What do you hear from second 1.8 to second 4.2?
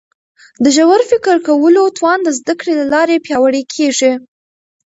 توان د زده کړي له لارې پیاوړی کیږي.